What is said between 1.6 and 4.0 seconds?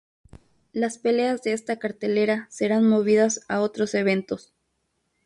cartelera serán movidas a otros